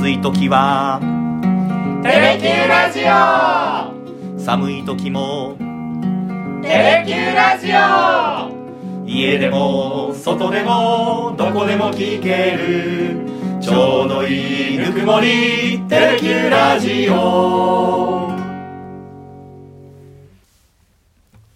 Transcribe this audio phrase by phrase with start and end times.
[0.00, 0.98] 暑い時は。
[2.02, 4.40] テレキューラジオ。
[4.42, 5.58] 寒い時も。
[6.62, 9.06] テレキューラジオ。
[9.06, 13.26] 家でも外でもどこでも聞ける。
[13.60, 15.82] ちょうどいいぬくもり。
[15.86, 18.30] テレキューラジオ。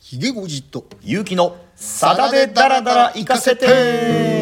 [0.01, 0.85] ひげごじと。
[1.03, 4.34] 勇気のさだでダラダラ行かせて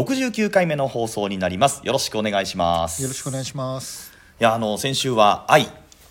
[0.00, 1.82] 69回目の放送になります。
[1.84, 3.02] よろしくお願いします。
[3.02, 4.10] よろしくお願いします。
[4.40, 5.68] いやあの先週は愛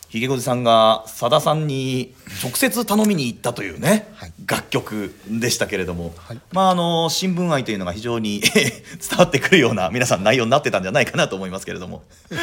[0.09, 2.13] ひげごじさんがさださんに
[2.44, 4.33] 直接頼みに行ったというね、はい。
[4.45, 6.39] 楽曲でしたけれども、はい。
[6.52, 8.71] まああの新聞愛というのが非常に伝
[9.17, 12.03] わってくるような皆さん内容になってたんじゃないかなと思いますけれども。
[12.30, 12.38] で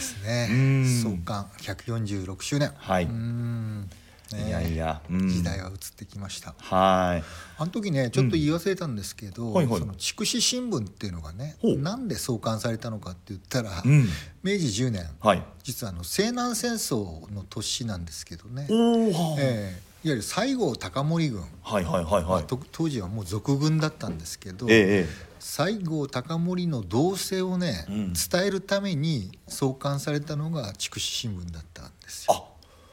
[0.00, 0.48] すね。
[0.48, 1.02] ん。
[1.04, 2.72] 創刊146周年。
[2.76, 3.04] はい。
[3.04, 3.82] うーん。
[3.82, 3.88] ね
[4.36, 5.00] いやいや。
[5.10, 5.28] うん。
[5.28, 6.54] 時代は移ってきました。
[6.58, 7.24] はい。
[7.56, 9.80] あの時ねちょっと言い忘れたんですけど、はいはい。
[9.80, 14.06] その筑紫新聞っていうのがねなんで創刊されたのかって言ったら、うん。
[14.42, 15.42] 明治10年はい。
[15.62, 19.88] 実はあの西南戦争の年なんですけどね、ええ。
[20.04, 22.44] いわゆる西郷隆盛軍、はいはいはいはい。
[22.44, 28.12] と当時はもう俗軍だったんですけど、ええ西郷隆盛の動静をね、うん。
[28.12, 32.48] 伝えるために創刊されたのが筑紫新聞だったんですよ。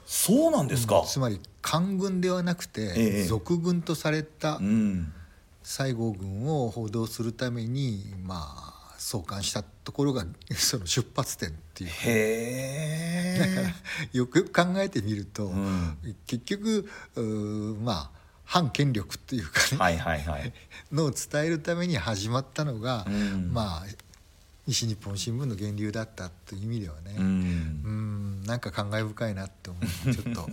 [0.06, 5.14] あそうなんですか、つまり官軍ではなくて、ええ俗軍とされたうん。
[5.64, 10.24] 西郷軍を報道するためにまあ創刊したところが
[10.56, 11.90] その出発点っていう。
[11.90, 13.74] へだからえ。
[14.14, 15.98] よ くよく考えてみると、ん。
[16.28, 16.90] 結局
[17.82, 20.54] まあ反権力っていうかね、はいはいはい。
[20.94, 23.52] のを伝えるために始まったのが、うん。
[23.52, 23.86] まあ
[24.68, 28.42] 西日本新聞の源流だったという意味ではね、ううん。
[28.42, 30.50] んなんか感慨深いなって思うちょっと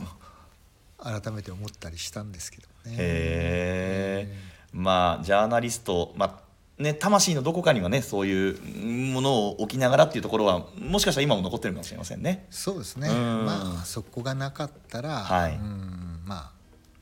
[0.99, 2.97] 改めて思ったりしたんですけどね。
[2.99, 6.43] へえまあジャーナリストま
[6.79, 12.47] あね魂のどこかにはねそういうものを置きながらっていうところはもしかしたら今も残ってるかもしれませんね。
[12.51, 13.45] そうですね、うん。
[13.45, 15.55] まあそこがなかったら、はい。
[15.55, 16.23] うん。
[16.25, 16.53] まあ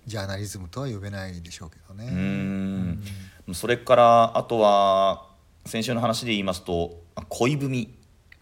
[0.06, 2.06] ジャーナリズムとは呼べないでしょうけどね。
[2.06, 3.54] うーん。
[3.54, 5.29] それからあとは
[5.66, 7.88] 先週の話で言いますとあ恋文、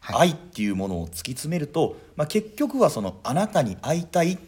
[0.01, 0.31] はい。
[0.31, 4.39] 愛っていうものを突き詰めると、まあ、結局はそのあなたに会いたいっ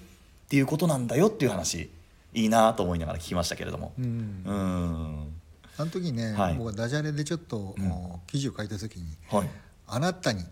[0.48, 1.90] ていうことなんだよっていう話
[2.32, 3.92] いいなと思いながら聞きましたけれども。
[3.98, 4.42] うん。
[4.46, 5.40] うん。
[5.76, 6.54] あの時ね、はい。
[6.54, 7.80] 僕はダジャレでちょっと、う
[8.26, 9.48] 記事を書いた時にはい
[9.88, 10.44] 「あなたに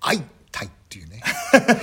[0.00, 0.22] 会い
[0.52, 1.22] たい」っていうね。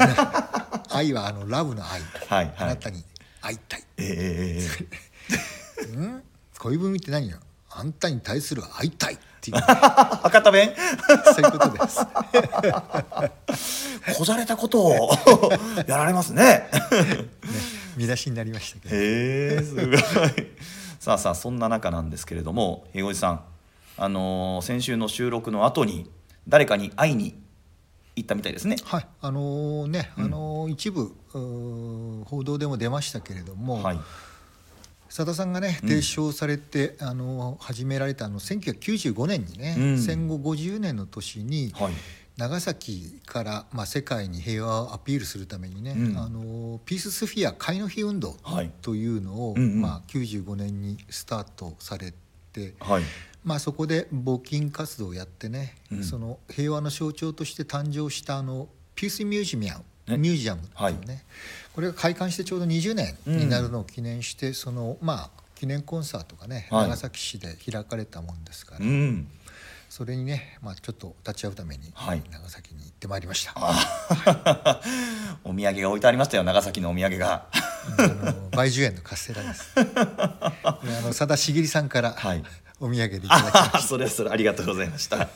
[0.89, 2.53] 愛はあのラブの愛、はいはい。
[2.57, 3.03] あなたに
[3.41, 4.59] 会いたい、え
[5.89, 5.89] え。
[5.95, 6.23] うん？
[6.59, 7.39] 恋文って何よ？
[7.75, 9.57] あんたに対する会いたいっていう。
[9.61, 10.71] 博多弁？
[11.35, 11.99] そういうことです。
[14.17, 15.09] こじゃれたことを
[15.87, 16.69] やられますね。
[17.97, 18.95] 見出しになりましたけど。
[18.95, 18.99] へ
[19.59, 19.97] えすごい。
[20.99, 23.41] さあさあそんな中なんですけれどもへごじさん。
[23.97, 26.09] あのー先週の収録の後に
[26.47, 27.39] 誰かに会いに
[28.15, 28.75] 行ったみたいですね。
[28.83, 29.07] はい。
[29.21, 33.99] あのね、あの一部うー報道でも出ましたけれども、はい
[35.15, 39.99] 佐田さんがね提唱されて、あの始められたあの1995年にね、うん。
[39.99, 41.93] 戦後50年の年に、はい。
[42.35, 46.17] 長崎から、まあ、世界に平和をアピールするためにね、うん。
[46.17, 48.71] あのピーススフィア会の日運動はい。
[48.81, 49.81] というのを、うんうん。
[49.81, 52.11] まあ、95年にスタートされ
[52.51, 53.03] て、はい。
[53.43, 56.03] まあ、そこで募金活動をやってね、うん。
[56.03, 59.83] その平和の象徴として誕生したあのピースミュージアム。
[59.83, 60.61] ねミュージアム。
[60.61, 60.89] ってい。
[60.91, 61.23] うね、
[61.73, 66.89] これが開館してちょうど20年になるのを記念して、そのまあ記念コンサートがね、はい。
[66.89, 69.27] 長崎市で開かれたもんですから、うん。
[69.89, 72.23] それにね、まあ、ちょっと立ち会うためにはい。
[72.31, 73.53] 長崎に行ってまいりました。
[75.43, 77.47] お土産が置いてありましたよ長崎のお土産が。
[77.99, 79.71] あの梅樹園のカステラです。
[79.77, 82.43] あの佐田茂さんから、はい。
[82.79, 85.29] お土産でいただきま あそれはそれありがとうございました。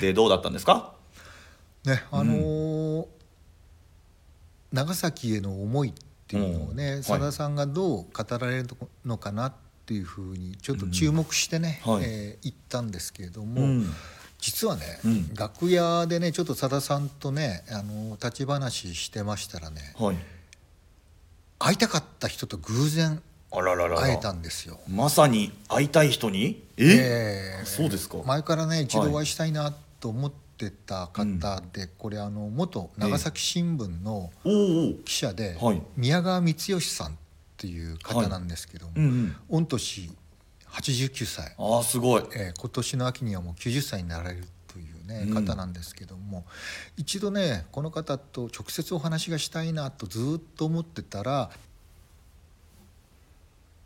[0.00, 0.94] でどうだったんですか？
[1.84, 3.06] ねあのー
[4.72, 5.92] 長崎への思いっ
[6.26, 7.02] ていうのをね、うん。
[7.02, 8.68] 佐田さんがどう語られる
[9.04, 9.52] のかなっ
[9.86, 11.92] ていうふうにちょっと注目してね、うん。
[11.94, 12.04] はい。
[12.06, 13.92] えー行ったんですけれども、うん。
[14.38, 15.34] 実はね、うん。
[15.34, 20.16] 楽屋でねちょっと佐田さんとねあの立ち話してましたらねはい。
[21.58, 24.80] 会いたかった人と偶然会えたんですよ。
[24.88, 26.64] まさに会いたい人に？
[26.78, 28.16] え、ええそうですか。
[28.24, 30.32] 前からね一度お会いしたいなと思っ
[30.70, 34.30] てた方で、これあの元長崎新聞の
[35.04, 35.82] 記者で、はい。
[35.96, 37.14] 宮川光義さんっ
[37.56, 38.92] ていう方なんですけども、
[39.48, 40.10] 御年
[40.70, 42.22] 89歳、ああすごい。
[42.34, 45.46] えー今年の秋にはもう90歳になられるというね、うん。
[45.46, 46.44] 方なんですけども
[46.96, 51.50] 一度ねこの方と直接お話がしたいなとずっと思ってたら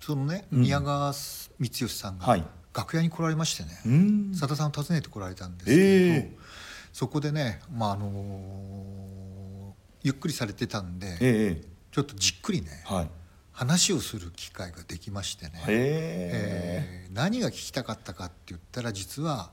[0.00, 0.61] そのねうん。
[0.61, 2.44] 宮川光義さんがはい。
[2.76, 4.34] 楽屋に来られましてね、うん。
[4.34, 6.37] さださんを訪ねて来られたんですけれど、ええ
[6.97, 11.65] そこでね、まああのゆっくりされてたんで、ええ。
[11.93, 13.11] ちょっとじっくりねはい。
[13.53, 17.05] 話をする機会ができましてね、へえ。
[17.05, 19.51] えー何が聞きたかったかって言ったら実は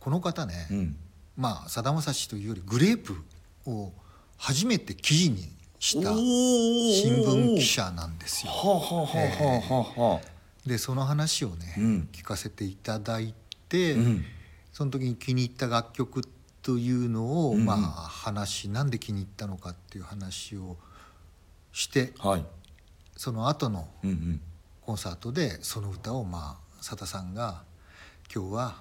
[0.00, 0.96] この方ね、うん。
[1.34, 3.16] まあさだまさしというよりグレープ
[3.64, 3.90] を
[4.36, 5.48] 初めて記事に
[5.78, 8.52] した新聞記者なんですよ。
[10.66, 12.08] でその話をね、うん。
[12.12, 13.32] 聞かせていただい
[13.70, 14.24] て、うん。
[14.74, 16.22] その時に気に入った楽曲
[16.62, 17.64] というのを、うん。
[17.64, 20.76] まあ話なんで気に入ったのかっていう話を
[21.72, 22.44] してはい。
[23.16, 24.40] その後のうんうん。
[24.80, 27.62] コンサートでその歌をまあさださんが
[28.34, 28.76] 今日は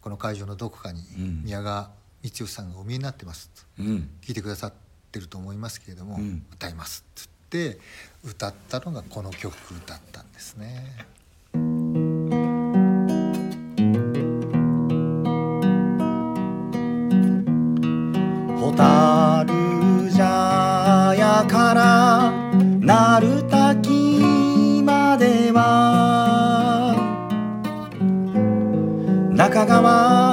[0.00, 1.42] この会場のどこかにうん。
[1.44, 1.90] 宮川
[2.22, 3.50] 光義さんがお見えになってます。
[3.76, 4.10] とうん。
[4.22, 4.72] 聞いてくださっ
[5.10, 6.46] てると思いますけれども、うん。
[6.52, 7.78] 歌いますっつって
[8.24, 9.52] 歌ったのがこの曲
[9.86, 11.19] だったんですね。
[29.50, 30.29] 中川。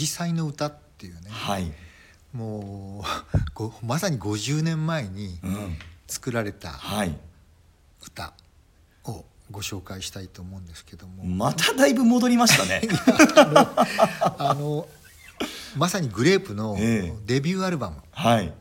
[0.00, 1.70] ジサイの歌」っていうね、はい、
[2.32, 5.76] もうごまさに50年前にうん、
[6.08, 7.14] 作られたはい。
[8.02, 8.32] 歌
[9.04, 12.80] をご紹介したいと思うんですけども、まただいぶ戻りましたね。
[14.38, 14.88] あの
[15.76, 17.14] まさにグレープのええ。
[17.26, 18.54] デビューアルバム、はい、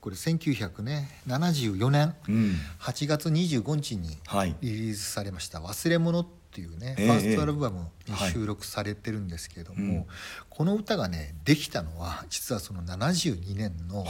[0.00, 2.14] これ1974年。
[2.28, 4.54] うん、8月25日にはい。
[4.60, 7.06] リリースされました「忘れ物」っていうね、ええ。
[7.06, 10.06] ファーストアルバムにはい収録されてるんですけれども、うん。
[10.50, 14.04] この歌がねできたのは実はその72年の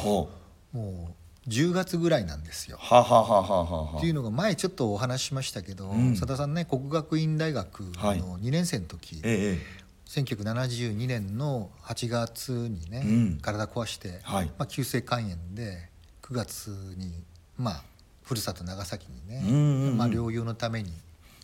[0.72, 1.14] も
[1.46, 2.78] う10月ぐらいなんですよ。
[2.80, 3.98] はははははは。
[3.98, 6.16] っていうのが前ちょっとお話ししましたけどうん。
[6.16, 8.18] さだ、さんね国学院大学はい。
[8.18, 13.38] の2年生の時、ええ1972年の8月にね、うん。
[13.38, 14.46] 体壊して、はい。
[14.46, 15.88] まあ、急性肝炎で
[16.22, 17.24] 9月に
[17.56, 17.82] まあ
[18.22, 19.98] ふるさと長崎にね、うんうんうん。
[19.98, 20.92] まあ、療養のために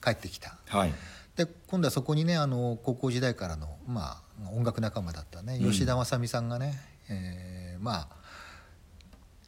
[0.03, 0.57] 帰ってきた。
[0.69, 0.95] はい。
[1.37, 5.59] で今度はそこにねあの高校時代からの、まあ、音楽仲間だったね。
[5.61, 5.71] うん。
[5.73, 8.21] 吉田正美さんがね、えーまあ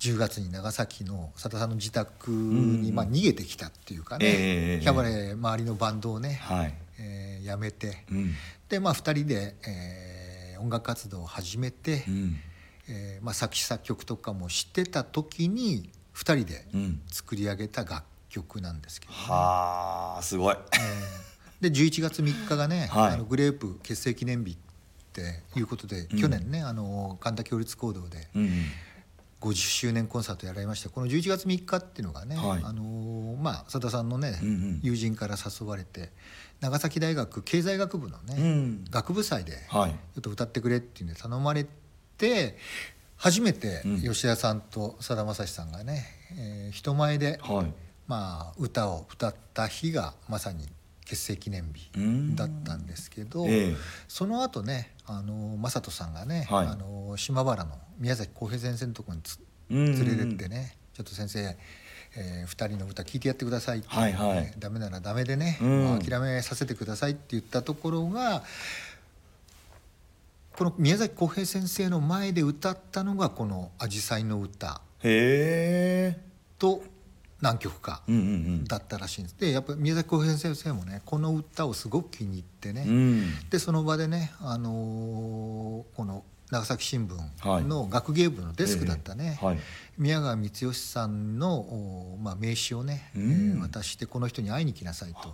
[0.00, 6.74] 10月に長崎のさださんの自宅に、うんまあ、逃げてきたっていうかね、ええキャバレー周りのバンドをね、はい。
[6.98, 8.34] えー辞めてうん。
[8.68, 12.36] で、まあ、2人で、えー音楽活動を始めて、うん。
[12.88, 17.00] えーまあ、作詞作曲とかもしてた時に2人でうん。
[17.08, 18.02] 作り上げた楽
[18.32, 20.56] 曲なんですけど、はあすごい。
[20.56, 21.22] えー
[21.62, 23.12] で11月3日がね、はい。
[23.12, 24.56] あのグレープ結成記念日っ
[25.12, 26.18] ていうことで、うん。
[26.20, 28.50] 去年ねあの神田共立講堂でうん
[29.40, 32.62] 50周年コンサートやられましたこの11月3日っていうのがね、はい。
[32.64, 34.80] あのまあさださんのね、うんうん。
[34.82, 36.10] 友人から誘われて
[36.60, 38.84] 長崎大学経済学部のね、うん。
[38.90, 39.90] 学部祭ではい。
[39.92, 41.64] ちょっと歌ってくれっていうんで頼まれ
[42.18, 42.56] て
[43.16, 44.02] 初めてうん。
[44.02, 47.72] 吉田さんとさだまさしさんがね、えー人前で、はい
[48.12, 50.68] まあ、歌を歌った日がまさに
[51.06, 52.36] 結成記念日うん。
[52.36, 53.76] だったんですけど、ええ。
[54.06, 56.66] その後ねあの正人さんがね、はい。
[56.66, 59.22] あの島原の宮崎浩平先生のところに
[59.70, 61.56] 連れてってね、ちょっと先生、
[62.18, 64.52] えー、2人の歌聴いてやってくださいって、はいはい。
[64.58, 65.66] ダメならダメでね、う
[65.96, 65.98] ん。
[65.98, 68.42] 諦めさせてくださいって言ったところが
[70.54, 76.20] この宮崎浩平先生の前で歌ったのがこの「あじさいの歌へえ」
[76.58, 76.82] と
[77.42, 79.36] 何曲かうんうんだったらしいんです。
[79.38, 82.94] でやっぱり宮崎浩平先生もねこの歌をすごく気に入ってね、うん。
[82.94, 87.62] うんでその場でね、あのーこの長崎新はい。
[87.62, 89.58] 聞の学芸部のデスクだったね、はい。
[89.98, 93.22] 宮川光義さんの、おまあ、名刺をね、うん。
[93.32, 95.32] えー渡してこの人に会いに来なさいと。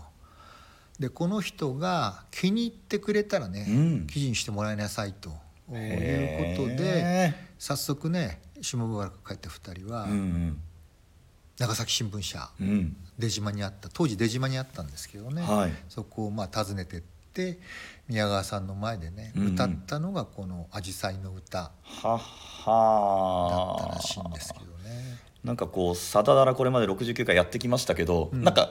[0.99, 4.07] でこの人が気に入ってくれたらね、うん。
[4.07, 5.29] 記事にしてもらいなさいと。
[5.71, 10.59] いうことでへ早速ね下原から帰った2人は、ーうん
[11.59, 12.69] 長崎新聞社うん。
[12.69, 15.73] うん出島にあった当時出島にあったんですけどね、はい。
[15.89, 17.01] そこをまあ訪ねてっ
[17.35, 17.59] て
[18.07, 19.43] 宮川さんの前でね、うん。
[19.43, 21.73] うん歌ったのがこの「あじさいの歌」
[22.05, 22.11] だ
[22.63, 25.19] はったらしいんですけどね。
[25.43, 28.45] なんかこう「サタダラ」これまで69回やってきましたけど、うん。
[28.45, 28.71] なんか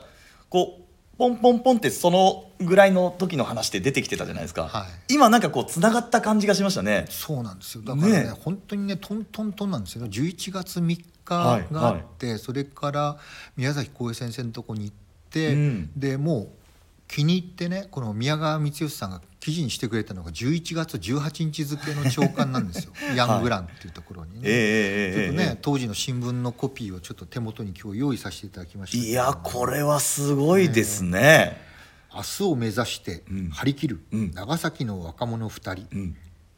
[0.50, 0.87] こう
[1.18, 5.14] ポンポンポンってそのぐらいの時の話って出てきてたじゃないですか、はい。
[5.16, 7.06] 今なんかこうつながった感じがしましたね。
[7.10, 7.84] そうなんですよ。
[7.84, 8.30] だからねね。
[8.30, 10.06] 本当にねトントントンなんですよ。
[10.06, 13.18] 11月3日はいがあって、それから
[13.56, 14.96] 宮崎浩平先生のとこに行っ
[15.30, 15.92] て、うん。
[15.96, 16.50] でもう
[17.08, 22.92] 気に入ってねこの宮川光義さんが記事にしてくれたのが11月18日付の朝刊なんですよ。
[23.16, 24.42] ヤングランっていうところにね。
[24.42, 25.58] ちょっとね、ええ。
[25.62, 31.62] 当時の新聞のコピーをちょっと手元に今日用意させていただきましたいやこれはすごいですね、
[32.14, 33.50] 明日を目指してうん。
[33.50, 34.32] 張り切るうん。
[34.34, 36.18] 長崎の若者2人、うん。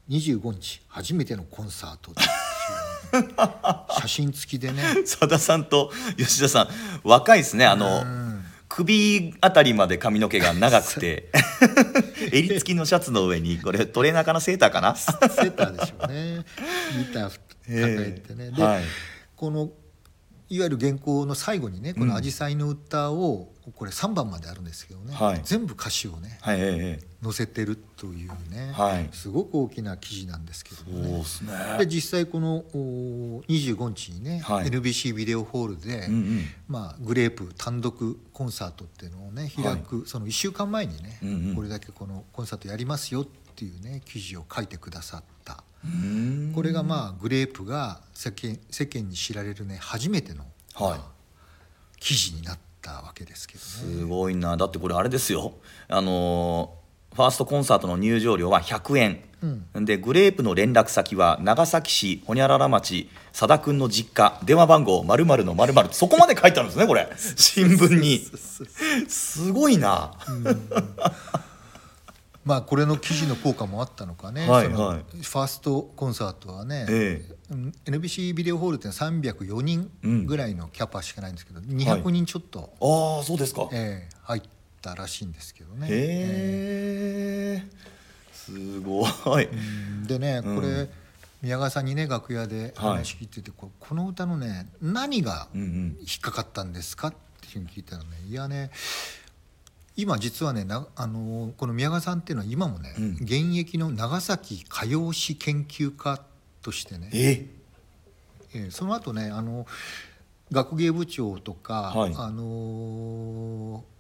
[0.10, 2.14] 25日初めてのコンサート
[4.02, 4.84] 写真付きでね。
[5.06, 6.70] さださんと吉田さん
[7.04, 7.66] 若いですね。
[7.66, 8.39] あの、うん
[8.70, 11.30] 首あたりまで髪の毛が長くて
[12.32, 14.40] 襟付きのシャツの上にこれトレーナーかな？
[14.40, 16.46] セーターかなセーターでしょうね。
[16.98, 18.84] ギター抱えてね、で、はい。
[19.36, 19.70] この
[20.50, 25.42] いわゆる原稿の最後にねこの「アジサイの歌を」これ3番まであるんですけどね、はい。
[25.44, 29.10] 全部歌詞をねはい載せてるというね、はい。
[29.12, 31.52] すごく大きな記事なんですけどもねですね。
[31.78, 34.68] で実際このお25日にね、はい。
[34.68, 36.46] NBC ビデオホールで、うんうん。
[36.68, 41.56] まあ、グレープ単独コンサートっていうのをね開く、その1週間前にね、うんうん。
[41.56, 43.26] これだけこのコンサートやりますよっ
[43.56, 45.64] ていうね記事を書いてくださった
[46.54, 50.44] これがまあグレープが世間世間に知られるね初めての、
[50.76, 50.98] はい。
[50.98, 51.20] まあ
[52.00, 53.66] 記事になったわけですけどね。
[53.68, 54.56] すごいな。
[54.56, 55.54] だってこれあれですよ。
[55.88, 56.80] あのー
[57.16, 59.24] ファーストコンサートの入場料は100円、
[59.86, 65.90] でグレープの連絡先は長崎市ほにゃらら町佐田君の実家電話番号〇〇の〇〇。
[65.92, 67.10] そこまで書いてあるんですねこれ。
[67.18, 68.26] 新聞に。
[69.10, 70.12] すごいな
[72.50, 75.22] まあこれの記事の効果もあったのかね、はいはい。
[75.22, 80.26] ファーストコンサートはね、えうん NBC ビデオホールってのは304人うん。
[80.26, 83.64] ぐらいのキャパしかないんですけど、200人ちょっと、ああそうですか。
[83.66, 84.42] へええ入っ
[84.82, 85.88] たらしいんですけどね。
[85.92, 87.64] え。
[88.34, 89.06] すご
[89.40, 89.46] い。
[89.46, 90.08] うん。
[90.08, 90.56] でねうん。
[90.56, 90.90] これ、
[91.44, 95.98] 宮川さんにね楽屋で話聞いてて、ここの歌のね何がうんうん。
[96.00, 98.72] 引っかかったんですかっていうふうに聞いたらねいやね
[100.00, 103.12] 今実はねなあのこの宮川さんっていうのは今もね、うん。
[103.22, 106.22] 現役の長崎歌謡史研究家
[106.62, 107.46] としてね、え？
[108.54, 109.66] えーその後ねあの
[110.52, 112.14] 学芸部長とか、はい。
[112.16, 114.00] あのー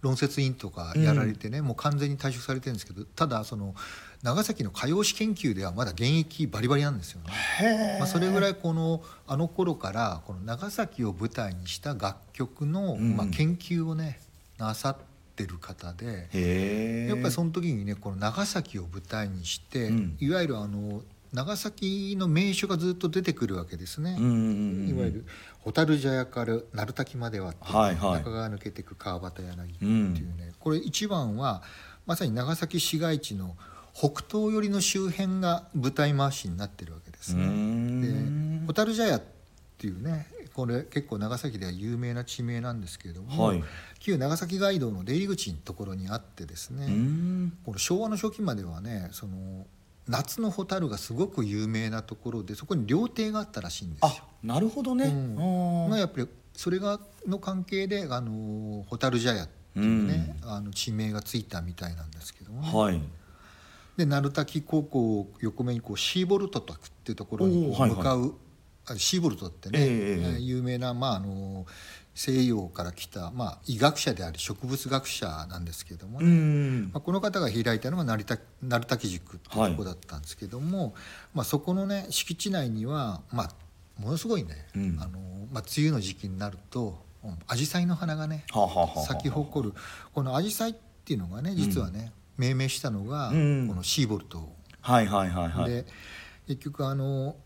[0.00, 3.74] 論説委員とかやられてね、もう完全に退職されてるんですけどただその
[4.22, 7.98] 長崎の歌謡史研究ではまだ現役バリバリなんですよね。
[7.98, 13.16] まあ、それぐらいこのあの頃からこの長崎を舞台にした楽曲の、うん。
[13.16, 14.20] まあ、研究をね
[14.56, 15.07] なさって
[15.46, 17.06] る方で。
[17.08, 21.02] やっぱりその時にねこの長崎を舞台にして、うんいわゆるあの
[21.32, 24.12] 長崎の名所がずっと出てくるわけですね。
[24.12, 24.14] い
[24.94, 25.26] わゆる
[25.64, 31.62] 蛍茶屋から鳴滝まではっていうはいはい中川抜けていく川端柳ってういうんね、これ一番は
[32.06, 33.56] まさに長崎市街地の
[33.92, 37.44] 北東寄りの周辺が舞台回しになってるわけですね。
[37.44, 39.22] んで蛍茶屋っ
[39.76, 40.26] ていうね
[40.58, 43.62] これ結構長崎では有名な地名なんですけれども、はい。
[44.00, 46.88] 旧長崎街道の出入り口のところにあってですね、
[47.64, 49.68] この昭和の初期まではねその
[50.08, 54.08] 夏の蛍がすごく有名なところでそこに料亭があったらしいんですよ。
[54.08, 55.36] あなるほどね、うん。
[55.38, 55.88] あー。
[55.90, 63.00] まあやっぱりそれがの関係であの蛍茶屋っていうね、あの地名がついたみたいなんですけどもね、はい。
[63.96, 67.98] で鳴滝高校を横目にこうシーボルト宅っていうところにこうおーはいはい。
[67.98, 68.47] 向かう、あ
[68.96, 71.66] シーボルトってね、え有名な、まあ、あの
[72.14, 80.94] 西洋から来た、まあ、医学者であり植物学者なんですけどもうね、んまあ、この方が開いたのが成田鳴滝塾っていうとこだったんですけども、
[81.32, 83.50] まあ、そこのね敷地内には、まあ、
[84.00, 84.98] ものすごいね、うん。
[85.00, 85.18] あの
[85.52, 88.44] まあ、梅雨の時期になるとうん紫陽花の花がね
[89.06, 89.74] 咲き誇る。
[90.12, 93.68] この紫陽花っていうのがね実はね、命名したのが、うん。
[93.68, 95.70] このシーボルト、はいはいはいはい。
[95.70, 95.86] で
[96.48, 97.36] 結局あの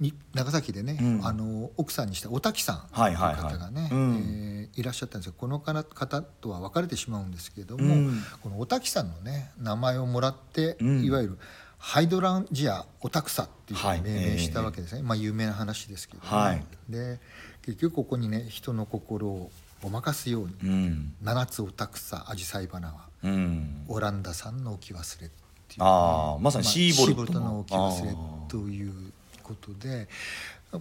[0.00, 1.26] に長崎でね、うん。
[1.26, 3.34] あの奥さんにしたお滝さんというはいはい。
[3.34, 4.16] はい方がね、うん。
[4.16, 5.34] えーいらっしゃったんですよ。
[5.36, 8.22] この方方とは別れてしまうんですけども、うん。
[8.40, 11.04] このお滝さんのね名前をもらって、うん。
[11.04, 11.38] いわゆる
[11.76, 13.98] ハイドランジアオタクサっていうふうはい。
[13.98, 16.28] に命名したわけですね、まあ有名な話ですけど、ね。
[16.28, 16.64] はい。
[16.88, 17.18] で
[17.62, 19.50] 結局ここにね人の心を
[19.82, 23.84] ごまかすようにうん「七つオタクサアジサイ花はうん。
[23.88, 25.30] オランダ産の置き忘れ」っ
[25.68, 28.14] ていう、あーまさにシーボルトの置き忘れ
[28.48, 29.12] という
[29.50, 30.08] ことで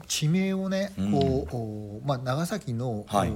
[0.07, 3.33] 地名をねこう、おまあ、長崎の、はい。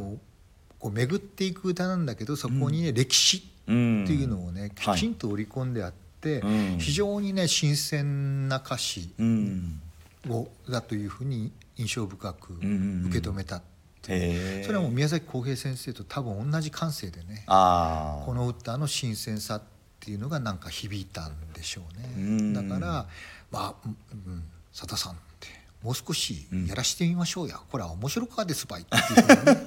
[0.79, 6.77] こう巡っていく歌なんだけどそこにね、歴史ってうんいうのをねきちんと織り込んであって、うん。
[6.77, 9.81] 非常にね新鮮な歌詞うん。
[10.29, 12.67] をだというふうに印象深くうんうんう
[13.05, 13.07] ん。
[13.07, 13.61] 受け止めた、
[14.03, 19.61] それはもう宮崎浩平先生と多分同じ感性でねこの歌の新鮮さっ
[20.01, 23.05] ていうのがなんか響いたんでしょうね、うんだから
[23.49, 23.97] まあ、うん
[24.27, 25.47] うん、佐田さんって
[25.83, 29.63] もう少しやらしてみましょうや、これは面白かですばいっていうふうにね。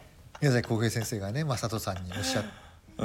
[0.40, 2.44] 宮崎浩平先生がね、まあ、佐藤さんにおっしゃっ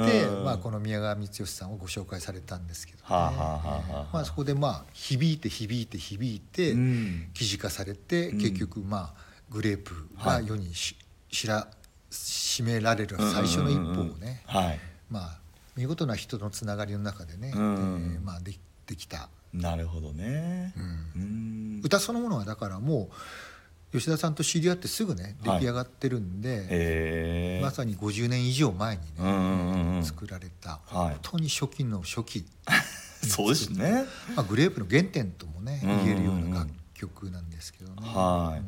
[0.06, 0.44] て、うん。
[0.44, 7.30] まあ、この宮川光義さんをご紹介されたんですけど、まあ、そこでまあ響いて響いて響いて、うん。
[7.34, 8.38] 記事化されて、うん。
[8.38, 10.96] 結局まあグレープが世にし、
[11.30, 11.68] 知ら
[12.10, 14.42] しめられる最初の一歩をね、
[15.10, 15.38] まあ
[15.76, 18.14] 見事な人のつながりの中でね、うん。
[18.16, 18.54] えーまあ、で
[18.86, 20.72] できた、なるほどね。
[21.14, 21.22] うん。
[21.22, 21.24] う
[21.78, 21.80] ん。
[21.84, 23.10] 歌そのものはだからも
[23.92, 25.60] う吉田さんと知り合ってすぐね出はい。
[25.60, 27.60] 来上がってるんで、へえ。
[27.62, 31.08] まさに50年以上前にね、うんうん作られた、はい。
[31.10, 32.46] 本当に初期の初期、
[33.26, 34.04] そうですね。
[34.34, 38.08] まあ、グレープの原点ともね言えるような楽曲なんですけどね。
[38.08, 38.60] はい。
[38.60, 38.66] うん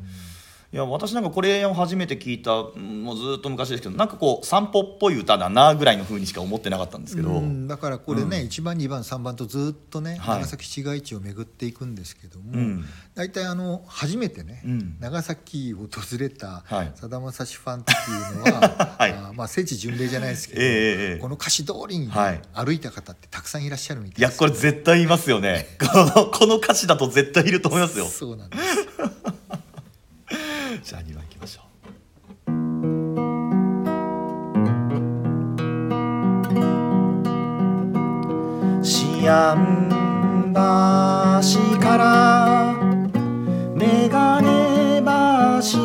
[0.71, 8.47] いや私なんかこれを初めて聞いたうんもうずっと昔ですけどなんかこう散歩っぽい歌だなぐらいの風にしか思ってなかったんですけど、うんだからこれね、うん。
[8.47, 10.39] 1番2番3番とずっとね、はい。
[10.39, 12.85] 長崎市街地を巡っていくんですけども、うん。
[13.13, 14.97] 大体あの初めてね、うん。
[14.99, 16.91] 長崎を訪れたはい。
[16.95, 17.95] さだまさしファンってい
[18.33, 19.11] うのは、 はい。
[19.11, 22.41] あーまあ聖地巡礼じゃないですけど、ええええこの歌詞通りにね、はい。
[22.53, 25.77] 歩いた方ってたくさんいらっしゃるみたいいやこれ絶対いますよね。
[25.79, 28.05] このこの歌詞だと絶対いると思いますよ。
[28.05, 28.68] そうなんです
[39.19, 42.73] うシアン橋から
[43.75, 45.77] メガネ橋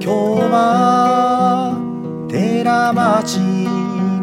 [0.00, 0.08] 今日
[0.50, 1.76] は
[2.30, 3.38] 寺町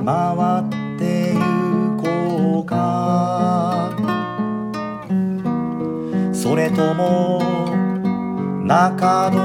[0.04, 0.16] 回
[0.62, 1.40] って行
[1.98, 3.92] こうか
[6.34, 7.40] それとも
[8.66, 9.41] 中通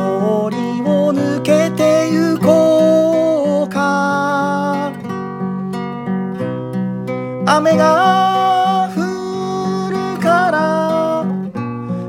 [7.76, 11.26] 雨が降るから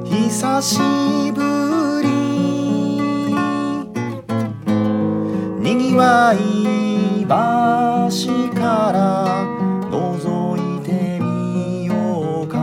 [0.05, 0.79] 久し
[1.33, 2.07] ぶり
[5.61, 6.37] にぎわい
[7.23, 7.27] 橋
[8.53, 9.43] から
[9.91, 12.55] 覗いてみようか。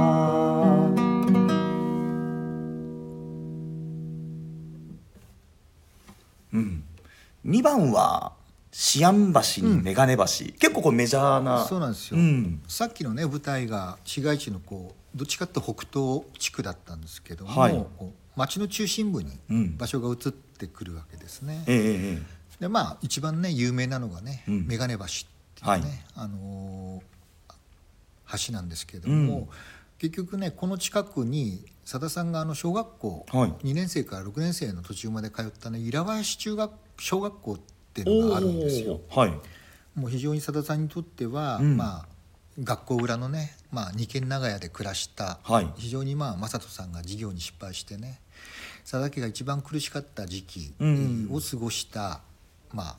[6.54, 6.84] うん。
[7.44, 8.32] 2番は
[8.76, 11.64] シアン橋にメガネ橋、結構これメジャーな。
[11.64, 12.60] そうなんですよ、うん。
[12.66, 17.86] さっきのね舞台が市街地のこうどっちかって北東地区だったんですけども、はい。
[18.34, 19.76] 町の中心部にうん。
[19.76, 21.62] 場所が移ってくるわけですね。
[21.68, 21.82] えええ
[22.20, 22.22] え
[22.62, 24.66] でまあ一番ね有名なのがね、うん。
[24.66, 25.06] メガネ橋っ
[25.54, 25.82] ていうね、はい。
[26.16, 27.14] あのー
[28.48, 29.48] 橋なんですけども、うん。
[29.98, 33.50] 結局ねこの近くにさださんがあの小学校、はい。
[33.68, 39.00] 2年生から6年生の途中まで通ったね平林中学小学校っていうのがあるんですよ。
[39.10, 39.30] はい。
[39.94, 41.76] もう非常にさださんにとっては、うん。
[41.76, 42.14] まあ
[42.62, 45.68] 学校裏のね、まあ、二軒長屋で暮らした、はい。
[45.76, 48.20] 非常にまあ正人さんが事業に失敗してね
[48.88, 51.28] 佐田家が一番苦しかった時期うん。
[51.32, 52.20] を過ごした、
[52.72, 52.96] まあ、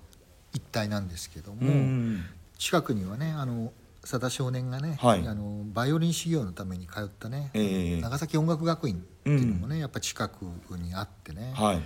[0.53, 2.25] 一帯なんですけども、うん。
[2.58, 5.25] 近くにはねあの佐田少年がね、はい。
[5.25, 8.01] あのバイオリン修行のために通ったね、ええ。
[8.01, 10.44] 長崎音楽学院っていうのもね、やっぱ近く
[10.78, 11.82] にあってね、はい。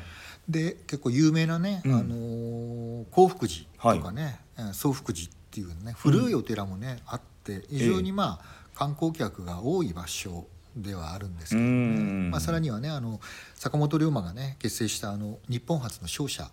[0.49, 1.93] で結構有名なね、うん。
[1.93, 12.29] あのー興福寺とかね、えー宗福寺っていうね古いお寺もね、あって非常にまあ観光客が多い場所ではあるんですけどね、うん。
[12.31, 13.21] まあ、さらにはねあの
[13.55, 16.51] 坂本龍馬がね結成したあの日本初の商社。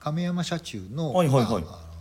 [0.00, 1.62] 亀山社中の、はいはいはい。
[1.62, 1.92] まああの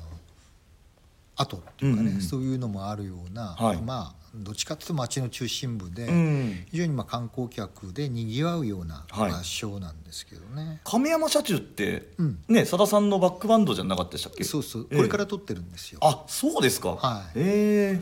[1.36, 2.22] 跡っていうかね、うんうん。
[2.22, 3.82] そういうのもあるような、はい。
[3.82, 6.66] まあどっちかっていうと町の中心部で、うん。
[6.72, 9.32] 非常にまあ観光客でにぎわうようなはい。
[9.32, 10.82] 場所なんですけどね。
[10.86, 12.40] 亀山社中って、うん。
[12.48, 14.44] ねさださんのバックバンドじゃなかったでしたっけ？
[14.44, 14.98] そうそう、ええ。
[14.98, 16.00] これから撮ってるんですよ。
[16.02, 16.92] あそうですか。
[16.92, 17.32] はい。
[17.36, 18.02] え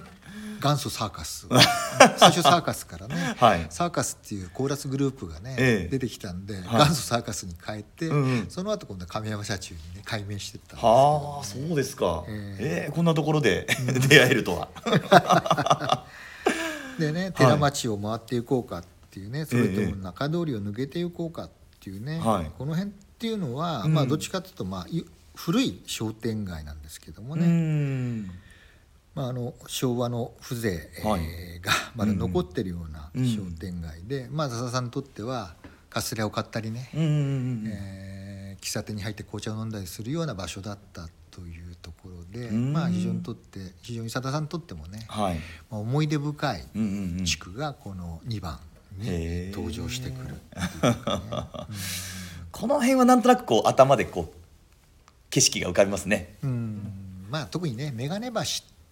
[0.60, 1.48] 元祖サーカス。
[2.18, 3.68] 最初サーカスからね、はい。
[3.70, 5.90] サーカスっていうコーラスグループがね、ええ。
[5.90, 6.66] 出てきたんで、はい。
[6.66, 8.46] 元祖サーカスに変えて、うんうん。
[8.50, 12.24] その後今度は亀山社中にね改名してったんですー、はあそうですか。
[12.28, 12.92] ええ。
[12.92, 13.68] ーこんなところで
[14.10, 16.06] 出会えるとは。
[17.00, 22.52] でね寺町を回っていこうかっていうね、それとええも中通りを抜けていこうかっていうね、はい。
[22.58, 23.94] この辺っていうのは、うん。
[23.94, 28.30] まあどっちかというとまあい古い商店街なんですけどもうね、ん
[29.16, 31.22] まあ、あの昭和の風情、はい。
[31.24, 33.24] えーがまだ残ってるようなうん。
[33.24, 35.56] うん商店街で、まあ、笹田さんにとっては
[35.90, 42.74] カステラを買ったりね、うんうんうんえー喫茶店に入って紅茶を飲んだりするような場所だったというところで、うん。
[42.74, 45.36] まあ、非常にとって非常に佐田さんにとってもね、はい。
[45.70, 47.26] まあ、思い出深いうんうんうん。
[47.26, 48.60] 地区がこの2番
[48.98, 50.36] に登場してくる
[52.52, 54.40] この辺はなんとなくこう頭でこう
[55.30, 56.36] 景色が浮かびますね。
[56.44, 56.50] うん。
[56.50, 56.94] うん
[57.30, 58.42] まあ特にね眼鏡橋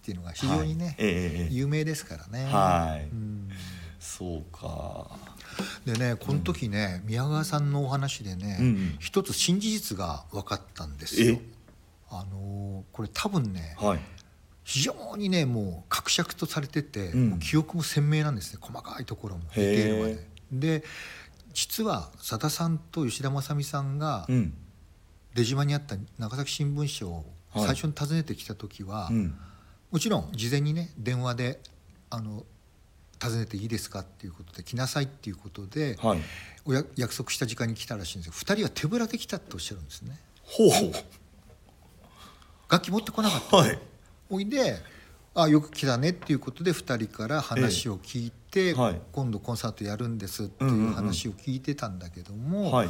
[0.08, 0.94] っていうのが非常にね、はい。
[1.00, 1.06] ええ
[1.44, 1.54] ええ。
[1.54, 2.46] 有名ですからね。
[2.46, 3.08] はい。
[3.10, 3.50] うん。
[4.00, 5.18] そうか。
[5.84, 8.96] でねこの時ね、宮川さんのお話でね、うんうん。
[9.00, 11.34] 一つ新事実が分かったんですよ。
[11.34, 11.40] え？
[12.10, 13.98] あのーこれ多分ねはい。
[14.64, 17.28] 非常にねもう格尺とされてて、うん。
[17.30, 18.58] もう記憶も鮮明なんですね。
[18.62, 20.26] 細かいところもールまで。
[20.80, 20.84] で
[21.52, 24.54] 実は佐田さんと吉田正美さんがうん。
[25.34, 29.38] 出島にあった長崎新聞社をはい最初に訪ねてきた時は、うん
[29.90, 31.60] もちろん事前にね電話で
[32.10, 32.44] あの
[33.22, 36.20] 訪ねていいですかっていうことで来なさいっていうことで、はい。
[36.64, 38.32] おや約束した時間に来たらしいんですよ。
[38.34, 40.18] 2人は手ぶらで来たっておっしゃるんですね。
[40.44, 40.70] ほう。
[42.70, 43.78] 楽器持ってこなかった、はい。
[44.30, 44.76] おいで
[45.34, 49.00] あよく来たねっていうことで2人から話を聞いて、えはい。
[49.12, 50.94] 今度コンサートやるんですってうんうんういうん。
[50.94, 52.88] 話を聞いてたんだけども、はい。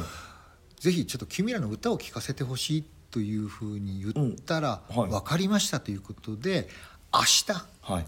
[0.79, 6.69] ぜひちょっと君らの歌を聴かせてほしいというふうに言ったら、分かりましたということで
[7.13, 8.05] 明日はい。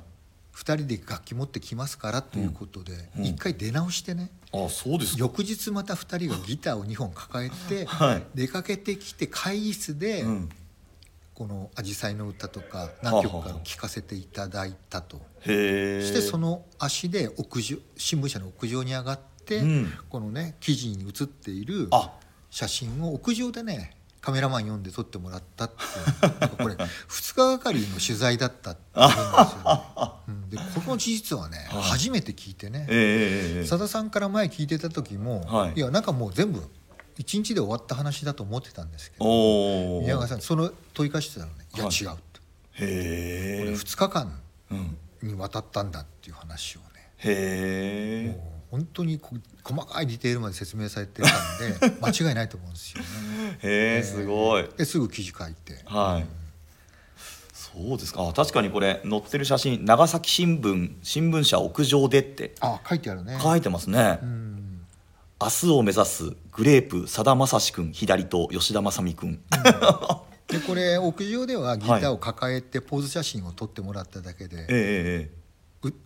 [0.56, 3.26] 2人で楽器持ってきますからということで、うん。
[3.26, 4.30] 一回出直してね。
[4.54, 5.20] あそうですか。
[5.20, 8.24] 翌日また2人がギターを2本抱えてはい。
[8.36, 10.50] 出かけてきて会議室でうん。
[11.34, 15.18] この「あじさいの歌」とか何曲かを聴かせていただいたと。
[15.44, 19.92] そしてその足で屋上新聞社の屋上に上がって、うん。
[20.10, 22.12] このね記事に写っているあ。
[22.52, 26.76] 写真を屋上でねカメラマン呼んで撮ってもらったっていうこれ
[27.10, 29.82] 2日がかりの取材だったって言うんですよ、ね。
[30.28, 31.82] うん、でこの事実はね、はい。
[31.82, 35.74] 初めて聞いてね、ええええさんから前聞いてた時も、はい。
[35.76, 36.64] い、やなんかもう全部
[37.18, 41.80] 一日で終わった話だと思ってたんですけど宮川さんその問い返してたのね「い。
[41.80, 42.42] やはい違う」と。
[42.74, 43.60] へえ。
[43.60, 44.98] これ2日間うん。
[45.24, 46.86] にわたったんだっていう話をね。
[47.18, 48.32] へえ。
[48.32, 53.08] もう本当にこ細かいディテールまで説明されてたんで間違いないと思うんですよね。
[53.62, 54.70] へえすごい。
[54.78, 56.26] ですぐ記事書いて、はい。
[57.54, 58.28] そうですか。
[58.28, 62.56] あ確かにこれ載ってる写真長崎新聞新聞社屋上でって。
[62.62, 63.38] あ書いてあるね。
[63.42, 64.52] 書いてますね、うん。
[65.42, 69.42] 明日を目指すグレープさだまさし君左と吉田正美君、
[70.48, 75.41] でこれ屋上ではギターを抱えてポーズ写真を撮ってもらっただけで、 えええ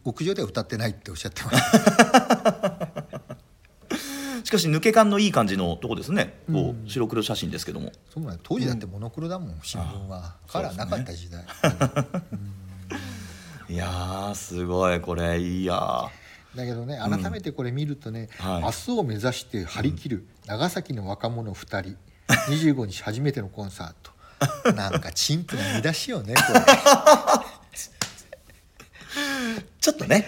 [0.04, 2.94] 屋上では歌ってないっておっしゃってました。
[4.46, 6.40] しかし抜け感のいい感じのとこですね。
[6.52, 7.92] こう白黒写真ですけども。
[8.14, 10.36] そうなん当時だってモノクロだもん、新聞は。
[10.48, 11.44] カラーなかった時代。
[13.68, 16.12] いやーすごいこれいいや
[16.56, 18.62] だけどね改めてこれ見るとね、はい。
[18.62, 21.98] 明日を目指して張り切る長崎の若者2人。
[22.50, 24.16] 25日初めてのコンサート。
[24.74, 26.42] なんか陳腐な見出しよねこ
[29.86, 30.26] ちょっとね。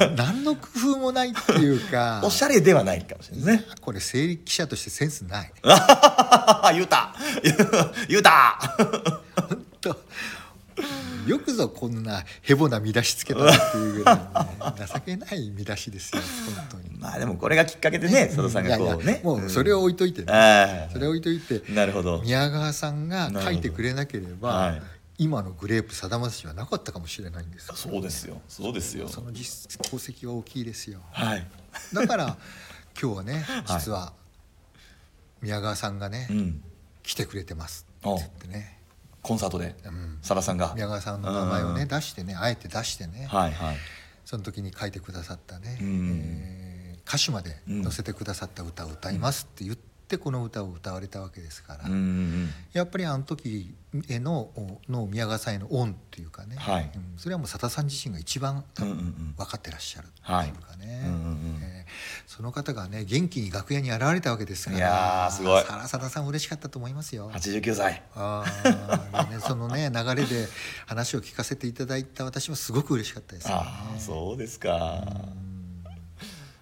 [0.00, 2.20] れ 何の工夫もないっていうか。
[2.26, 3.74] おしゃれではないかもしれないですね。
[3.80, 5.52] これ生理記者としてセンスない。
[6.74, 7.14] 言うた。
[8.08, 8.58] 言うた。
[9.80, 9.96] と
[11.28, 16.22] よくぞこんなヘボな見出しつけたなっていうぐらい、ね、情けない見出しですよ
[16.56, 16.98] 本当に。
[16.98, 19.20] まあでもこれがきっかけでね佐藤さんがこうね。
[19.22, 22.20] もうそれを置いといてね、ええそれを置いといてなるほど。
[22.24, 24.82] 宮川さんが書いてくれなければ、はい
[25.18, 27.74] 今のグレープさだまさしはなかったかもしれないんですよ。
[27.74, 28.40] そうですよ。
[28.48, 29.08] そうですよ。
[29.08, 31.00] その実功績は大きいですよ。
[31.10, 31.46] はい。
[31.92, 32.36] だから
[33.00, 33.64] 今日はねはい。
[33.66, 34.12] 実は
[35.42, 36.62] 宮川さんがね、うん。
[37.02, 38.78] 来てくれてますって言ってね、
[39.22, 39.74] コンサートで？
[39.84, 40.18] うん。
[40.22, 40.72] さださんが？
[40.74, 41.88] 宮川さんの名前をねうん。
[41.88, 43.76] 出してねあえて出してね、はいはい。
[44.24, 46.20] その時に書いてくださったね、うん。
[46.22, 46.68] えー
[47.08, 49.82] 歌詞まで載せてくださった歌を歌いますって言って
[50.16, 53.74] この歌を歌われたわけですから、うんうんやっぱりあの時
[54.08, 54.50] への
[54.88, 56.90] の宮川さんへの恩っていうかね、はい。
[56.94, 61.24] うんそれはもう佐田さん自身が一番多分分かってらっしゃるってはいいうかね、うんうんう
[61.58, 61.58] ん。
[61.62, 61.88] えー
[62.26, 65.62] その方がね元気に楽屋に現れたわけですからいやーすごい。
[65.64, 67.30] さら佐田さん嬉しかったと思いますよ。
[67.32, 68.02] 89歳。
[68.14, 70.46] あーね、 そのね流れで
[70.86, 73.64] 話を聞かせていただいた私はすごく嬉しかったですよね。
[73.98, 75.02] そうですか。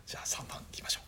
[0.06, 1.05] じゃあ3番いきましょう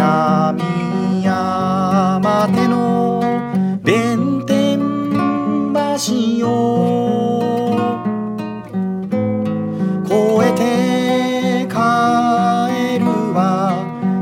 [0.00, 0.56] 南
[1.22, 3.20] 山手の
[3.84, 4.78] 弁天
[5.74, 6.48] 橋を
[10.06, 10.12] 越
[10.48, 11.74] えて帰
[12.98, 13.42] るは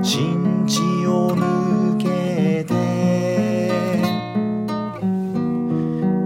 [0.02, 2.74] 新地を抜けて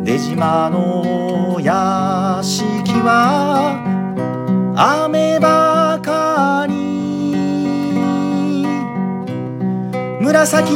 [0.03, 3.77] 出島の屋敷は
[4.75, 5.52] 雨ば
[10.45, 10.75] 紫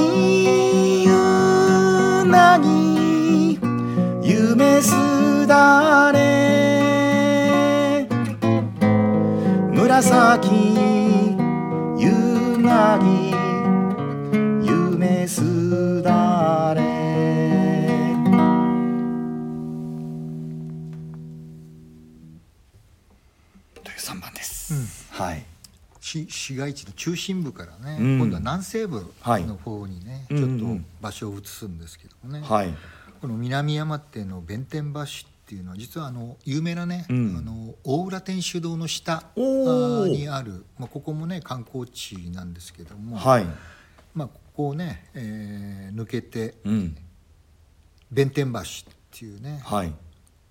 [1.09, 3.59] うなぎ
[4.23, 4.93] 夢す
[5.49, 8.07] だれ。
[9.75, 10.49] 紫
[11.99, 13.16] うなぎ
[26.25, 28.19] 市市街地の中心部からね、うん。
[28.19, 32.75] 今度は南西部はいの方にね、うんちょっとうん場所を移すんですけどもね、はい。
[33.21, 35.05] この南山手の弁天橋っ
[35.47, 37.37] ていうのは実はあの有名なね、うん。
[37.39, 43.47] あの大浦天主堂の下にある、まあ、ここもね観光地なんですけども、はい。
[44.15, 46.97] まあ、ここをね、えー抜けてうん。
[48.11, 48.63] 弁天橋っ
[49.19, 49.93] ていうね、はい。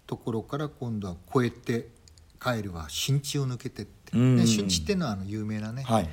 [0.07, 1.87] ところから今度は越えて
[2.39, 4.21] 帰るは新地を抜けてって、う。
[4.21, 4.35] ん。
[4.37, 6.09] ね、新地っていうのはあの有名なね、はい。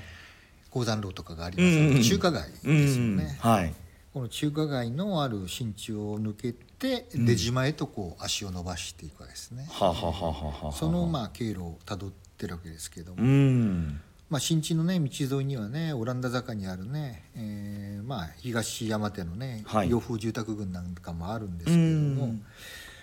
[0.71, 2.57] 鉱山路とかがあります、中華街で
[2.89, 3.75] すよね、はい。
[4.15, 14.01] この中華街のある新地を抜けて出島へとこう足を伸ばしていくわけですね、そのまあ経路をたどってるわけですけども、うん。
[14.31, 19.91] まあ、新地のね道沿いにはねオランダ坂にあるね、えーまあ、東山手のね、はい。
[19.91, 22.45] 洋風住宅群なんかもあるんですけれども、うん。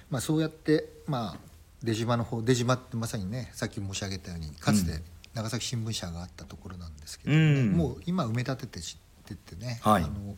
[0.09, 1.48] まあ、そうやって、まあ、
[1.83, 5.01] 出島の方出島ってまさにねさっき申し上げたようにかつて
[5.33, 7.71] 長崎新聞社があったところなんですけどね、うん。
[7.71, 8.83] もう今埋め立ててっ
[9.25, 10.03] てってね、はい。
[10.03, 10.35] あの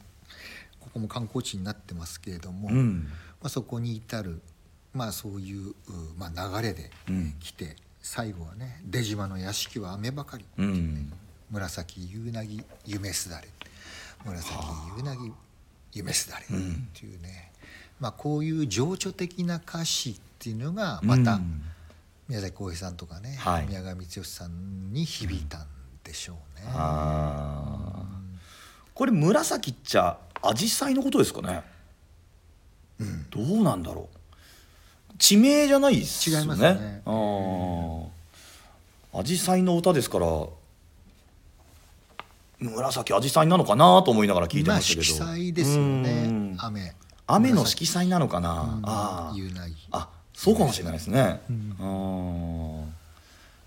[0.79, 3.07] ここも観光地になってますけれども、うん。
[3.41, 4.41] まあ、そこに至る、
[4.93, 5.73] まあ、そういう、う
[6.17, 7.33] まあ、流れでうん。
[7.39, 10.45] 来て、最後はね出島の屋敷は雨ばかり。
[10.57, 11.13] うん。
[11.49, 13.47] 紫夕なぎ夢すだれ。
[14.25, 14.53] 紫
[14.97, 15.31] 夕なぎ
[15.93, 16.47] 夢すだれっ
[16.93, 17.51] ていうね、
[17.99, 21.61] まあこういう情緒的な歌詞っていうのがまたうん
[22.27, 23.67] 宮崎浩平さんとかね、はい。
[23.67, 25.67] 宮川光義さんに響いたん
[26.03, 26.65] でしょうね。
[28.93, 31.61] これ紫っちゃ紫陽花のことですかね、
[33.29, 35.17] どうなんだろう。
[35.19, 36.41] 地名じゃないっすよね。
[36.41, 37.01] 違いますね。
[37.05, 38.07] あー。
[39.13, 40.25] 紫陽花の歌ですから
[42.59, 46.55] 紫紫陽花なのかなと思いながら聞いてまあましたけど、色彩ですようねん。
[46.59, 46.95] 雨。
[47.27, 48.81] 雨の色彩なのかな、うん。
[48.85, 49.37] あー。
[49.37, 51.75] 夕なぎあそうかもしれないですね、うん。
[51.79, 52.85] あー。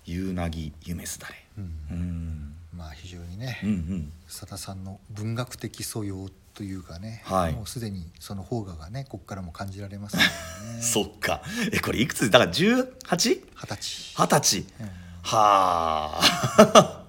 [0.05, 1.35] 夕なぎ夢すだれ。
[1.57, 1.63] うん。
[1.63, 2.55] うん。
[2.75, 4.11] まあ非常にね、うんうん。
[4.27, 7.53] 佐田さんの文学的素養というかね、はい。
[7.53, 10.23] もうすでにその方ががねここからも感じられますね。
[10.81, 11.41] そっか。
[11.71, 12.29] えこれいくつ？
[12.29, 12.85] だから 18?
[13.07, 13.41] 二十
[13.77, 14.13] 歳。
[14.15, 14.59] 二十歳。
[14.79, 14.89] うん。
[15.23, 17.01] はあ。
[17.01, 17.04] こ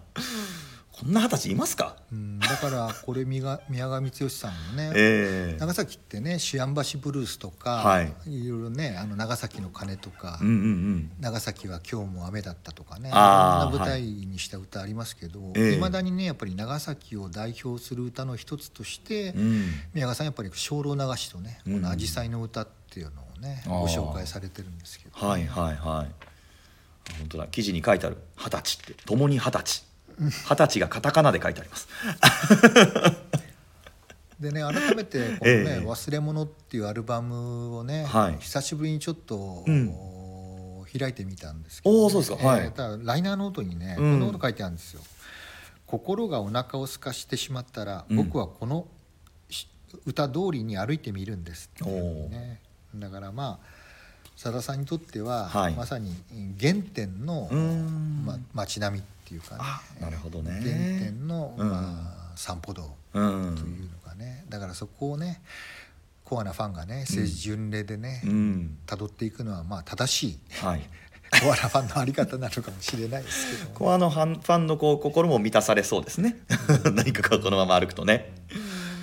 [1.07, 1.97] んな二十歳いますか？
[2.12, 5.57] うん、だからこれ宮川宮川光義さんのね、ええ。
[5.59, 8.12] 長崎ってね主安橋ブルースとか、はい。
[8.27, 11.11] いろいろねあの長崎の鐘とか、うんうんうん。
[11.21, 15.75] 長崎は今日も雨だったとかねいろんな舞台にした歌ありますけどええ。
[15.75, 19.71] いま、未だにねやっぱり長崎を代表する歌の一つとして、うん。
[19.95, 21.73] 宮川さんやっぱり精霊流しとね、うん。
[21.75, 23.81] この「紫陽花の歌」っていうのをねあー。
[23.81, 26.14] ご紹介されてるんですけど、はいはいはい。
[27.19, 27.47] 本当だ。
[27.47, 28.16] 記事に書いてある。
[28.37, 29.05] 二十歳って。
[29.05, 29.85] 共に二十歳
[30.18, 31.88] 二十歳がカタカナで書いてあります。
[34.40, 38.37] でね改めてこのねええ「忘れ物」っていうアルバムをね、はい。
[38.38, 39.94] 久しぶりにちょっと、うん。
[40.98, 42.48] 開いてみたんですけど、おーそうですか。
[42.48, 42.72] はい。
[42.72, 44.11] ただライナーノートにね、うん。
[44.12, 45.02] こんなこと書いてあるんですよ。
[45.87, 48.16] 心がお腹を空かしてしまったら、うん。
[48.16, 48.87] 僕はこの
[49.50, 49.68] し
[50.05, 52.61] 歌通りに歩いてみるんですっていうね。
[52.94, 53.76] だからまあ
[54.37, 55.74] さださんにとっては、はい。
[55.74, 56.14] まさに
[56.61, 58.22] 原点の、うん。
[58.24, 59.61] ま、街並みっていうかね。
[59.61, 60.53] あなるほどね。
[60.53, 61.69] 原点の、うん。
[61.69, 64.45] まあ、散歩道うというんのがね。
[64.49, 65.43] だからそこをね
[66.25, 68.79] コアなファンがね政治巡礼でねうん。
[68.87, 70.89] 辿、っていくのはまあ正しいはい。
[71.43, 76.37] コアなファンのあり方なのかもしれないですけどもこうあのファンのこう心も満たされそうですね。
[76.95, 78.33] 何かこのまま歩くとね。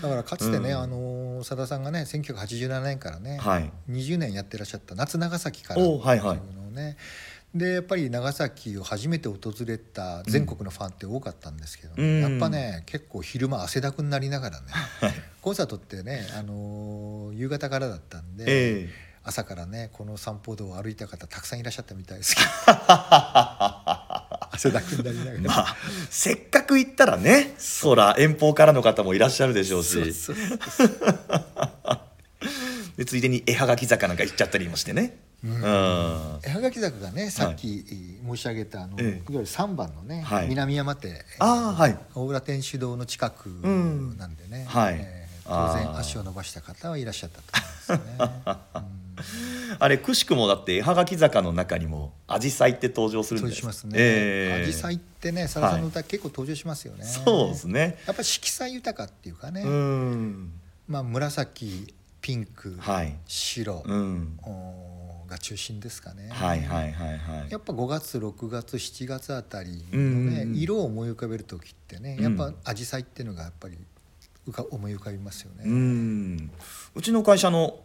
[0.01, 0.77] だからかつてね、うん。
[0.77, 3.71] あのさださんがね1987年からね、はい。
[3.89, 6.19] 20年やってらっしゃった「夏長崎から」っていうおはい。
[6.19, 6.97] はいのをね
[7.53, 12.03] でやっぱり長崎を初めて訪れた全国のファンって多かったんですけど、ね。
[12.03, 12.31] うん。
[12.31, 14.67] やっぱね結構昼間汗だくになりながらね
[15.41, 18.89] コンサートってね、あのー夕方からだったんで、ええ。
[19.25, 22.47] 朝からねこの散歩道を歩いた方たくさんいらっしゃったみたいですけど。
[24.51, 25.39] 汗だくになりながら。
[25.41, 25.77] まあ
[26.09, 29.97] せっかく行ったらねそら遠方からの方もいらっしゃるでしょうし。
[32.97, 37.83] でついでに絵はがき坂なんか行っちゃったりもしてねはがき坂がねさっき
[38.25, 39.07] 申し上げたあの、ええ。
[39.07, 40.47] いわゆる3番のね、はい。
[40.47, 41.25] 南山手。
[41.39, 41.97] あーはい。
[42.15, 44.65] 大浦天主堂の近くんなんでね、
[45.45, 47.43] 当然足を伸ばした方はいらっしゃったと
[47.93, 48.73] 思いますね。
[48.75, 49.77] うん。
[49.79, 53.55] あれくしくもだって絵はがき坂の中にも「アジサイ」って登場するんです。
[53.55, 53.91] 登場しますね。
[53.95, 54.63] ええ。
[54.63, 57.05] アジサイってね、さださんの歌、結構登場しますよね。
[57.05, 57.97] そうですね。
[58.07, 60.53] やっぱり色彩豊かっていうかね、うん。
[60.87, 63.15] まあ紫、ピンク、はい。
[63.27, 64.39] 白、うん
[65.33, 66.29] が中心ですかね。
[66.29, 67.51] はいはいはいはい。
[67.51, 72.37] やっぱ5月6月7月あたりうのんね、うんうん色を思い浮かべる時ってね、うん。
[72.37, 73.77] やっぱアジサイっていうのがやっぱり
[74.47, 75.63] 浮か思い浮かびますよね。
[75.65, 76.51] うん。
[76.95, 77.79] うちの会社の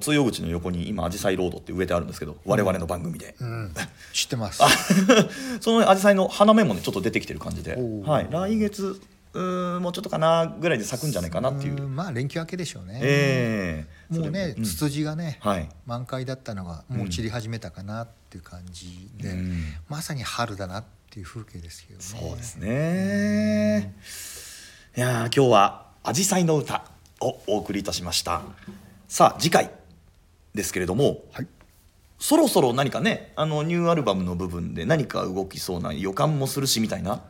[0.00, 3.74] 通用口の横に今アジサイロードって植えてあるんですけど我々の番組で、うん。
[4.12, 4.62] 知ってます。
[5.60, 9.00] そのアジサイの花芽もねちょっと出てきてる感じで、はい、来月
[9.34, 13.00] うーんもうちょっとかなぐらいで咲くんじゃないかなっていう、んまあ連休明けでしょうね。
[13.02, 22.04] ええもうね、それんツツジがね、はい満開だったのがもう散り始めたかなっていう感じで、うんまさに春だなっていう風景ですけどね。
[22.04, 23.94] そうですね。
[24.96, 26.84] いやー今日は「アジサイの歌」
[27.20, 28.42] をお送りいたしました。
[29.08, 29.70] さあ次回
[30.54, 31.46] ですけれどもはい。
[32.20, 37.22] そろそろ何かねあのニューアルバムの部分で何か動きそうな予感もするしみたいな。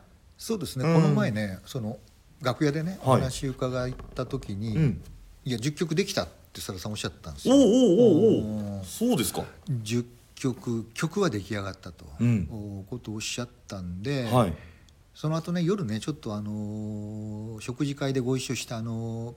[0.45, 0.85] そうですね。
[0.85, 1.99] うんこの前ね、その
[2.43, 5.01] 楽屋でね、おはい話伺った時に、うん
[5.47, 7.61] いや10曲できたってさださんおっしゃったんですおおよ。
[7.67, 9.45] おおおおそうですか。
[9.71, 10.05] 10
[10.35, 14.55] 曲曲は出来上がったと、うんおことをおっしゃったんで、はい。
[15.15, 19.35] その後ね夜ねちょっとあのー食事会でご一緒したあのー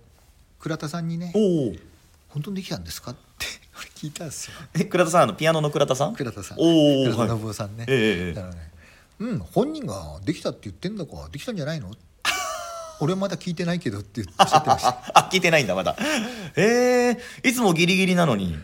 [0.59, 1.39] 倉田さんにねお
[1.69, 1.75] お。
[2.29, 3.45] 「本当にできたんですか?」って
[3.77, 6.15] 俺 聞いたんですよえ倉田さんあのピアノの倉田さん？
[6.15, 8.71] 倉田さんおお倉田はい信夫さんね、ええええだからね
[9.19, 11.91] 「うん本人ができたって言ってんだからできたんじゃないの?
[12.99, 15.95] 」俺はまだ聞いてないけどって言っておっしゃってました ああ聞いてないんだまだ。
[16.55, 18.57] ええいつもギリギリなのに。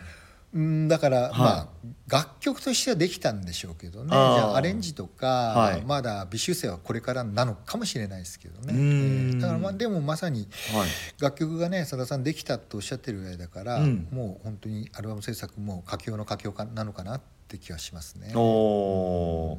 [0.54, 1.68] うんだから、いまあ
[2.06, 10.88] 楽曲としてはできたんでしょうけどねじゃあアレンジとか、はいまだ微修正はこれからなのかもしれないですけどね、だからまあでもまさにはい。
[11.18, 18.30] 楽曲がねさださんできたとおっしゃってるぐらいだから、うんもう本当にアルバム制作も佳境の佳境かなのかなって気はしますね。
[18.36, 19.58] おお。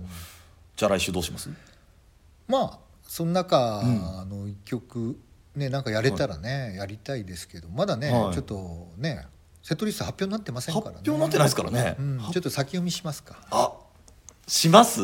[0.76, 1.50] じゃあ来週どうします？
[2.48, 4.30] まあその中うん。
[4.30, 5.18] の一曲
[5.56, 8.34] ねなんかやれたらね、やりたいですけどまだね、はい。
[8.34, 9.26] ちょっとね
[9.64, 10.98] セットリスト発表になってませんからね。
[10.98, 11.96] 発表になってないですからね。
[12.00, 13.38] うん、ちょっと先読みしますか。
[13.52, 13.74] あ
[14.48, 15.02] します？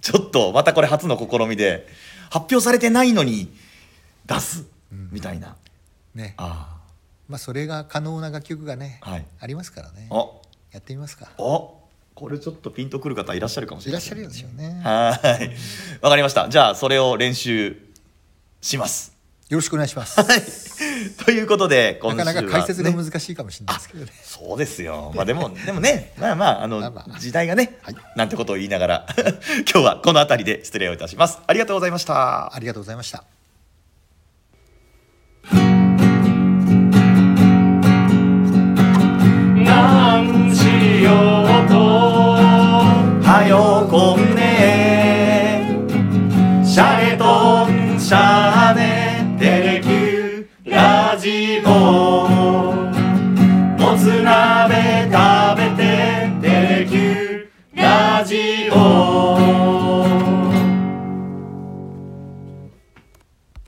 [0.00, 1.86] ちょっとまたこれ初の試みで。
[2.30, 3.50] 発表されてないのに
[4.26, 5.08] 出す、うん。
[5.10, 5.56] みたいな。
[6.14, 6.76] ね、あ
[7.26, 9.26] まあそれが可能な楽曲がね、はい。
[9.40, 10.10] ありますからね。
[10.70, 11.30] やってみますか。
[11.38, 11.77] お
[12.18, 14.80] これちょっとピンとくる方いらっしゃるかもしれないいらっしゃるでしょうね。
[14.82, 15.50] はーい
[16.02, 17.76] わかりましたじゃあそれを練習
[18.60, 19.16] します
[19.48, 20.20] よろしくお願いします。
[20.20, 20.42] はい
[21.24, 24.10] ということで今週は、なかなか解説がね難しいかもしれないですけどね。
[24.20, 25.12] そうですよ。
[25.14, 26.82] まあでも、でもね、まあまあ、あの、
[27.20, 29.06] 時代がね、はいなんてことを言いながら、
[29.72, 31.38] 今日はこの辺りで失礼をいたします。
[31.46, 32.52] ありがとうございました。
[32.52, 33.37] ありがとうございました。